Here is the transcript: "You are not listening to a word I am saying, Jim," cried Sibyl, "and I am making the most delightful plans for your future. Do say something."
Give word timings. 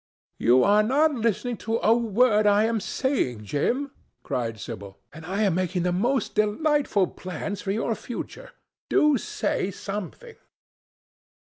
"You 0.39 0.63
are 0.63 0.81
not 0.81 1.11
listening 1.13 1.57
to 1.57 1.77
a 1.83 1.93
word 1.95 2.47
I 2.47 2.63
am 2.63 2.79
saying, 2.79 3.43
Jim," 3.45 3.91
cried 4.23 4.59
Sibyl, 4.59 4.97
"and 5.13 5.23
I 5.27 5.43
am 5.43 5.53
making 5.53 5.83
the 5.83 5.91
most 5.91 6.33
delightful 6.33 7.05
plans 7.05 7.61
for 7.61 7.69
your 7.69 7.93
future. 7.93 8.49
Do 8.89 9.19
say 9.19 9.69
something." 9.69 10.37